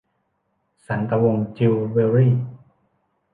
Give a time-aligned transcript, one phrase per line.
[0.85, 2.33] สันตะวงศ์จิวเวลรี่